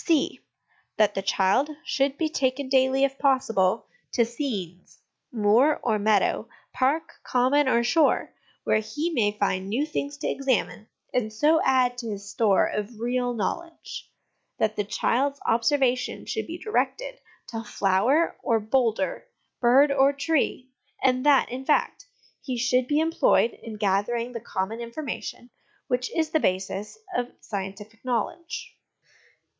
(c) 0.03 0.39
That 0.97 1.13
the 1.13 1.21
child 1.21 1.69
should 1.85 2.17
be 2.17 2.27
taken 2.27 2.69
daily, 2.69 3.03
if 3.03 3.19
possible, 3.19 3.85
to 4.13 4.25
scenes 4.25 4.99
moor 5.31 5.79
or 5.83 5.99
meadow, 5.99 6.49
park, 6.73 7.19
common, 7.21 7.67
or 7.69 7.83
shore 7.83 8.33
where 8.63 8.79
he 8.79 9.11
may 9.11 9.31
find 9.33 9.69
new 9.69 9.85
things 9.85 10.17
to 10.17 10.27
examine, 10.27 10.87
and 11.13 11.31
so 11.31 11.61
add 11.63 11.99
to 11.99 12.09
his 12.09 12.27
store 12.27 12.65
of 12.65 12.99
real 12.99 13.35
knowledge. 13.35 14.09
That 14.57 14.75
the 14.75 14.83
child's 14.85 15.39
observation 15.45 16.25
should 16.25 16.47
be 16.47 16.57
directed 16.57 17.19
to 17.49 17.63
flower 17.63 18.35
or 18.41 18.59
boulder, 18.59 19.27
bird 19.59 19.91
or 19.91 20.13
tree; 20.13 20.71
that, 21.05 21.49
in 21.49 21.63
fact, 21.63 22.07
he 22.41 22.57
should 22.57 22.87
be 22.87 22.99
employed 22.99 23.51
in 23.51 23.75
gathering 23.75 24.31
the 24.31 24.39
common 24.41 24.79
information 24.81 25.51
which 25.87 26.09
is 26.15 26.31
the 26.31 26.39
basis 26.39 26.97
of 27.15 27.31
scientific 27.39 28.03
knowledge. 28.03 28.75